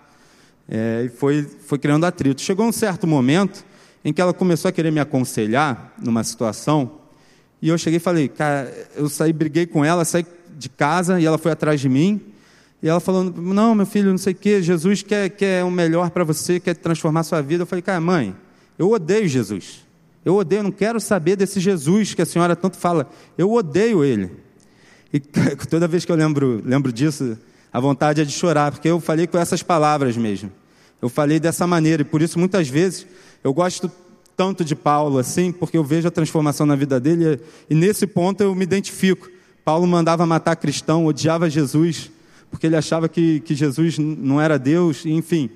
[0.67, 2.41] É, e foi, foi criando atrito.
[2.41, 3.65] Chegou um certo momento
[4.03, 7.00] em que ela começou a querer me aconselhar numa situação.
[7.61, 10.25] E eu cheguei e falei, cara, eu saí, briguei com ela, saí
[10.57, 12.19] de casa e ela foi atrás de mim.
[12.81, 16.09] E ela falou, não, meu filho, não sei o quê, Jesus quer, quer o melhor
[16.09, 17.61] para você, quer transformar sua vida.
[17.63, 18.35] Eu falei, cara, mãe,
[18.79, 19.85] eu odeio Jesus.
[20.25, 23.09] Eu odeio, não quero saber desse Jesus que a senhora tanto fala.
[23.37, 24.31] Eu odeio ele.
[25.13, 25.19] E
[25.69, 27.37] toda vez que eu lembro, lembro disso,
[27.71, 30.51] a vontade é de chorar, porque eu falei com essas palavras mesmo.
[31.01, 33.05] Eu falei dessa maneira, e por isso muitas vezes
[33.43, 33.91] eu gosto
[34.41, 38.41] tanto de Paulo assim, porque eu vejo a transformação na vida dele, e nesse ponto
[38.41, 39.29] eu me identifico.
[39.63, 42.09] Paulo mandava matar cristão, odiava Jesus,
[42.49, 45.47] porque ele achava que, que Jesus não era Deus, enfim.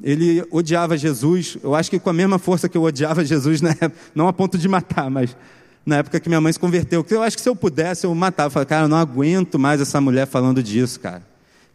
[0.00, 3.74] Ele odiava Jesus, eu acho que com a mesma força que eu odiava Jesus, né?
[4.14, 5.36] não a ponto de matar, mas
[5.84, 7.04] na época que minha mãe se converteu.
[7.10, 8.46] Eu acho que se eu pudesse, eu matava.
[8.46, 11.26] Eu falei, cara, eu não aguento mais essa mulher falando disso, cara.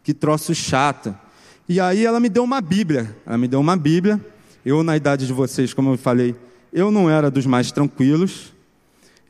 [0.02, 1.14] Que troço chato.
[1.68, 3.14] E aí ela me deu uma Bíblia.
[3.26, 4.18] Ela me deu uma Bíblia.
[4.64, 6.34] Eu, na idade de vocês, como eu falei,
[6.72, 8.52] eu não era dos mais tranquilos.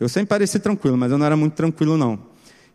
[0.01, 2.19] Eu sempre pareci tranquilo, mas eu não era muito tranquilo, não.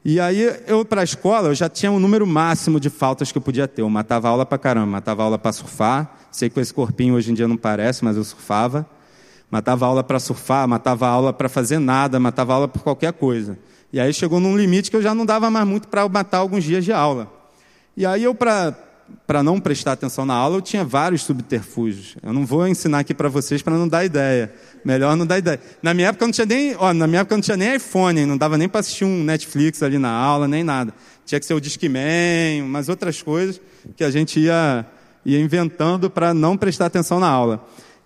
[0.05, 3.37] E aí, eu para a escola, eu já tinha um número máximo de faltas que
[3.37, 3.81] eu podia ter.
[3.81, 6.17] Eu matava aula para caramba, matava aula para surfar.
[6.31, 8.85] Sei que com esse corpinho hoje em dia não parece, mas eu surfava.
[9.49, 13.57] Matava aula para surfar, matava aula para fazer nada, matava aula por qualquer coisa.
[13.93, 16.63] E aí chegou num limite que eu já não dava mais muito para matar alguns
[16.63, 17.31] dias de aula.
[17.95, 18.75] E aí eu, para
[19.43, 22.15] não prestar atenção na aula, eu tinha vários subterfúgios.
[22.21, 24.53] Eu não vou ensinar aqui para vocês para não dar ideia.
[24.85, 25.59] Melhor não dar ideia.
[25.81, 28.37] Na minha época não tinha nem, ó, na minha época não tinha nem iPhone, não
[28.37, 30.93] dava nem para assistir um Netflix ali na aula, nem nada.
[31.25, 33.59] Tinha que ser o Discman, umas outras coisas
[33.95, 34.85] que a gente ia,
[35.25, 37.65] ia inventando para não prestar atenção na aula.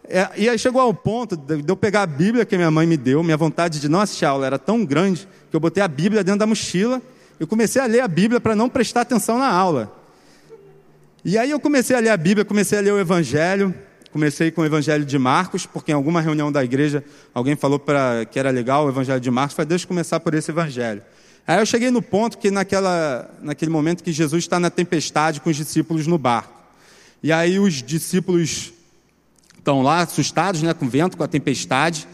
[0.09, 2.95] É, e aí chegou ao ponto de eu pegar a Bíblia que minha mãe me
[2.95, 5.87] deu, minha vontade de não assistir a aula era tão grande que eu botei a
[5.87, 7.01] Bíblia dentro da mochila
[7.39, 9.96] e comecei a ler a Bíblia para não prestar atenção na aula.
[11.27, 13.75] E aí eu comecei a ler a Bíblia, comecei a ler o Evangelho,
[14.13, 18.23] comecei com o Evangelho de Marcos, porque em alguma reunião da igreja alguém falou para
[18.23, 21.01] que era legal o Evangelho de Marcos, falei, deixa eu começar por esse Evangelho.
[21.45, 25.49] Aí eu cheguei no ponto que naquela, naquele momento que Jesus está na tempestade com
[25.49, 26.53] os discípulos no barco.
[27.21, 28.71] E aí os discípulos
[29.57, 32.07] estão lá assustados né, com o vento, com a tempestade,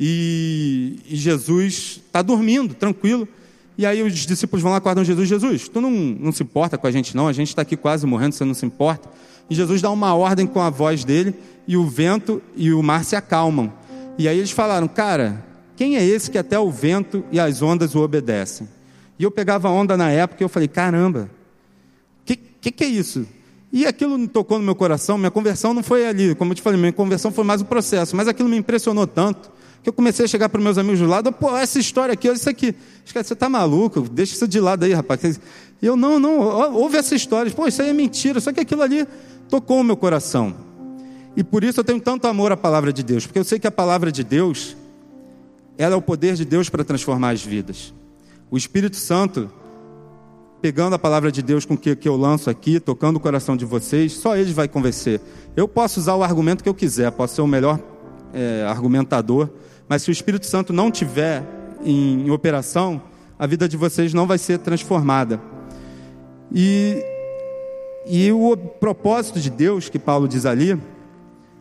[0.00, 3.28] e, e Jesus está dormindo, tranquilo.
[3.78, 6.86] E aí os discípulos vão lá, acordam Jesus, Jesus, tu não, não se importa com
[6.86, 9.08] a gente não, a gente está aqui quase morrendo, você não se importa?
[9.50, 11.34] E Jesus dá uma ordem com a voz dele,
[11.68, 13.72] e o vento e o mar se acalmam.
[14.16, 15.44] E aí eles falaram, cara,
[15.76, 18.68] quem é esse que até o vento e as ondas o obedecem?
[19.18, 21.30] E eu pegava onda na época e eu falei, caramba,
[22.22, 23.26] o que, que, que é isso?
[23.72, 26.78] E aquilo tocou no meu coração, minha conversão não foi ali, como eu te falei,
[26.78, 29.50] minha conversão foi mais o processo, mas aquilo me impressionou tanto,
[29.82, 32.48] que eu comecei a chegar para meus amigos do lado, pô, essa história aqui, isso
[32.48, 35.40] aqui, você está maluco, deixa isso de lado aí, rapaz.
[35.80, 38.82] E eu, não, não, ouve essa história, pô, isso aí é mentira, só que aquilo
[38.82, 39.06] ali
[39.48, 40.54] tocou o meu coração.
[41.36, 43.66] E por isso eu tenho tanto amor à palavra de Deus, porque eu sei que
[43.66, 44.76] a palavra de Deus,
[45.76, 47.92] ela é o poder de Deus para transformar as vidas.
[48.50, 49.50] O Espírito Santo,
[50.62, 53.64] pegando a palavra de Deus com que, que eu lanço aqui, tocando o coração de
[53.64, 55.20] vocês, só eles vai convencer.
[55.54, 57.78] Eu posso usar o argumento que eu quiser, posso ser o melhor
[58.36, 59.48] é, argumentador,
[59.88, 61.42] mas se o Espírito Santo não tiver
[61.82, 63.00] em, operação,
[63.38, 65.40] a vida de vocês não vai ser transformada.
[66.52, 67.02] E,
[68.06, 70.78] e o propósito de Deus, que Paulo diz ali,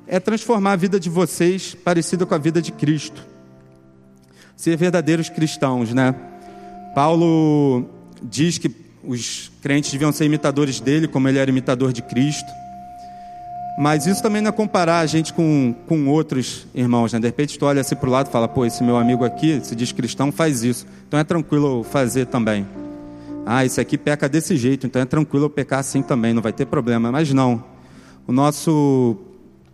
[0.06, 3.26] é transformar a vida de vocês parecida com a vida de Cristo.
[4.56, 6.14] ser verdadeiros cristãos, né?
[6.94, 7.90] Paulo
[8.22, 8.74] diz que
[9.04, 12.50] os crentes deviam ser imitadores dele, como ele era imitador de Cristo.
[13.78, 17.20] Mas isso também não é comparar a gente com, com outros irmãos, né?
[17.20, 19.60] De repente tu olha assim para o lado e fala, pô, esse meu amigo aqui,
[19.64, 20.88] se diz cristão, faz isso.
[21.08, 22.66] Então é tranquilo fazer também.
[23.46, 26.54] Ah, esse aqui peca desse jeito, então é tranquilo eu pecar assim também, não vai
[26.54, 27.12] ter problema.
[27.12, 27.64] Mas não.
[28.26, 29.18] O nosso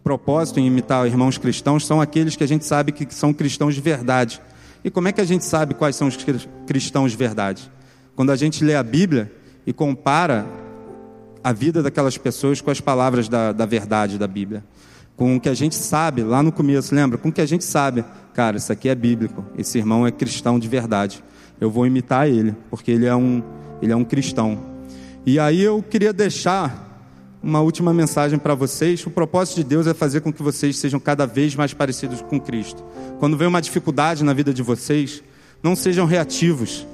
[0.03, 3.81] propósito em imitar irmãos cristãos são aqueles que a gente sabe que são cristãos de
[3.81, 4.41] verdade.
[4.83, 6.17] E como é que a gente sabe quais são os
[6.65, 7.71] cristãos de verdade?
[8.15, 9.31] Quando a gente lê a Bíblia
[9.65, 10.47] e compara
[11.43, 14.63] a vida daquelas pessoas com as palavras da, da verdade da Bíblia.
[15.15, 17.17] Com o que a gente sabe lá no começo, lembra?
[17.17, 20.57] Com o que a gente sabe, cara, isso aqui é bíblico, esse irmão é cristão
[20.57, 21.23] de verdade.
[21.59, 23.43] Eu vou imitar ele, porque ele é um,
[23.81, 24.57] ele é um cristão.
[25.25, 26.89] E aí eu queria deixar
[27.43, 29.05] uma última mensagem para vocês.
[29.05, 32.39] O propósito de Deus é fazer com que vocês sejam cada vez mais parecidos com
[32.39, 32.83] Cristo.
[33.19, 35.23] Quando vem uma dificuldade na vida de vocês,
[35.61, 36.87] não sejam reativos.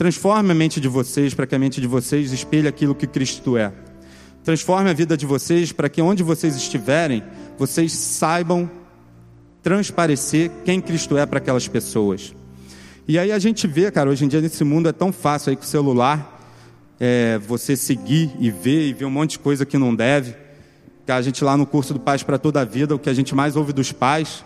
[0.00, 3.58] Transforme a mente de vocês para que a mente de vocês espelhe aquilo que Cristo
[3.58, 3.70] é.
[4.42, 7.22] Transforme a vida de vocês para que onde vocês estiverem,
[7.58, 8.70] vocês saibam
[9.62, 12.34] transparecer quem Cristo é para aquelas pessoas.
[13.06, 15.56] E aí a gente vê, cara, hoje em dia nesse mundo é tão fácil aí
[15.56, 16.48] com o celular,
[16.98, 20.34] é, você seguir e ver e ver um monte de coisa que não deve.
[21.06, 23.34] A gente lá no curso do Pais para toda a Vida, o que a gente
[23.34, 24.42] mais ouve dos pais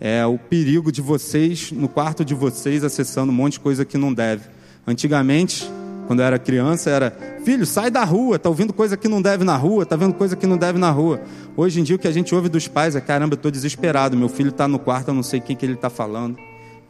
[0.00, 3.98] é o perigo de vocês, no quarto de vocês, acessando um monte de coisa que
[3.98, 4.54] não deve.
[4.86, 5.70] Antigamente,
[6.06, 9.44] quando eu era criança, era: filho, sai da rua, tá ouvindo coisa que não deve
[9.44, 11.20] na rua, tá vendo coisa que não deve na rua.
[11.56, 14.16] Hoje em dia, o que a gente ouve dos pais é: caramba, eu estou desesperado,
[14.16, 16.38] meu filho está no quarto, eu não sei quem que ele está falando,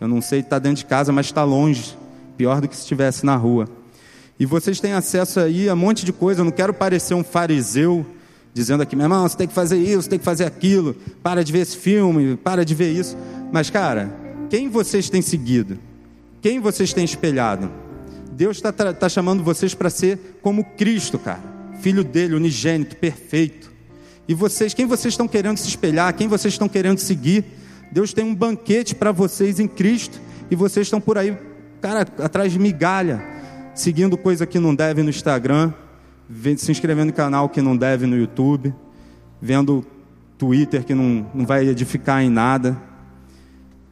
[0.01, 1.97] eu não sei, está dentro de casa, mas está longe,
[2.36, 3.68] pior do que se estivesse na rua.
[4.38, 7.22] E vocês têm acesso aí a um monte de coisa, eu não quero parecer um
[7.22, 8.05] fariseu
[8.53, 11.42] dizendo aqui, meu irmão, você tem que fazer isso, você tem que fazer aquilo, para
[11.42, 13.16] de ver esse filme, para de ver isso.
[13.53, 14.14] Mas, cara,
[14.49, 15.76] quem vocês têm seguido?
[16.40, 17.68] Quem vocês têm espelhado?
[18.35, 21.41] Deus está tá chamando vocês para ser como Cristo, cara,
[21.80, 23.72] filho dele, unigênito, perfeito.
[24.26, 27.45] E vocês, quem vocês estão querendo se espelhar, quem vocês estão querendo seguir?
[27.93, 30.20] Deus tem um banquete para vocês em Cristo
[30.51, 31.37] e vocês estão por aí,
[31.80, 33.24] cara, atrás de migalha,
[33.72, 35.72] seguindo coisa que não deve no Instagram,
[36.57, 38.74] se inscrevendo em canal que não deve no YouTube,
[39.41, 39.87] vendo
[40.37, 42.76] Twitter que não, não vai edificar em nada,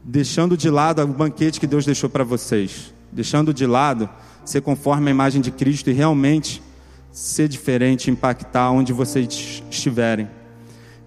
[0.03, 4.09] deixando de lado o banquete que Deus deixou para vocês, deixando de lado
[4.45, 6.61] ser conforme a imagem de Cristo e realmente
[7.11, 10.27] ser diferente, impactar onde vocês estiverem.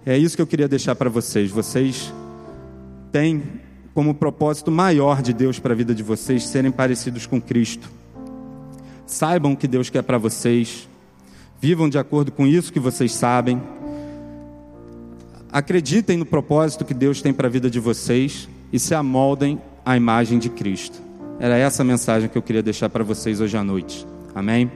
[0.04, 1.50] É isso que eu queria deixar para vocês.
[1.50, 2.12] Vocês
[3.10, 3.42] têm
[3.92, 7.90] como propósito maior de Deus para a vida de vocês serem parecidos com Cristo.
[9.06, 10.88] Saibam o que Deus quer para vocês.
[11.60, 13.60] Vivam de acordo com isso que vocês sabem.
[15.50, 19.96] Acreditem no propósito que Deus tem para a vida de vocês e se amoldem à
[19.96, 21.05] imagem de Cristo.
[21.38, 24.06] Era essa a mensagem que eu queria deixar para vocês hoje à noite.
[24.34, 24.70] Amém?